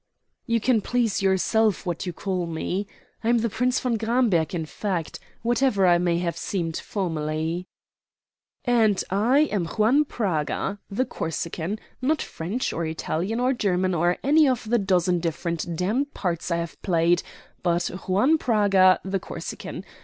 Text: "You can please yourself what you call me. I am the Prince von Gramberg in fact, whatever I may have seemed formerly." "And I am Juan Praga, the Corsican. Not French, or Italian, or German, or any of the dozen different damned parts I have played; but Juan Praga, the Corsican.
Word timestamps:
"You 0.47 0.59
can 0.59 0.81
please 0.81 1.21
yourself 1.21 1.85
what 1.85 2.07
you 2.07 2.11
call 2.11 2.47
me. 2.47 2.87
I 3.23 3.29
am 3.29 3.37
the 3.37 3.51
Prince 3.51 3.79
von 3.79 3.97
Gramberg 3.97 4.55
in 4.55 4.65
fact, 4.65 5.19
whatever 5.43 5.85
I 5.85 5.99
may 5.99 6.17
have 6.17 6.35
seemed 6.37 6.75
formerly." 6.77 7.67
"And 8.65 9.03
I 9.11 9.41
am 9.51 9.67
Juan 9.67 10.05
Praga, 10.05 10.79
the 10.89 11.05
Corsican. 11.05 11.79
Not 12.01 12.19
French, 12.19 12.73
or 12.73 12.83
Italian, 12.83 13.39
or 13.39 13.53
German, 13.53 13.93
or 13.93 14.17
any 14.23 14.47
of 14.47 14.67
the 14.67 14.79
dozen 14.79 15.19
different 15.19 15.75
damned 15.75 16.15
parts 16.15 16.49
I 16.49 16.57
have 16.57 16.81
played; 16.81 17.21
but 17.61 17.85
Juan 18.07 18.39
Praga, 18.39 18.99
the 19.03 19.19
Corsican. 19.19 19.85